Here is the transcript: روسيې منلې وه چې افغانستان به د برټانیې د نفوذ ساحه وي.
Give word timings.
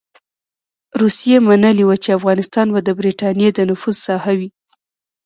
روسيې 1.01 1.37
منلې 1.47 1.83
وه 1.87 1.95
چې 2.03 2.09
افغانستان 2.19 2.67
به 2.73 2.79
د 2.83 2.89
برټانیې 2.99 3.49
د 3.53 3.59
نفوذ 3.69 3.97
ساحه 4.07 4.33
وي. 4.39 4.49